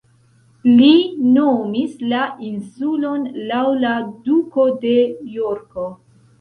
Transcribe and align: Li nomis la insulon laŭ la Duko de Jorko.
Li 0.77 0.87
nomis 1.35 1.93
la 2.15 2.23
insulon 2.49 3.29
laŭ 3.53 3.63
la 3.87 3.95
Duko 4.27 4.69
de 4.89 4.99
Jorko. 5.39 5.89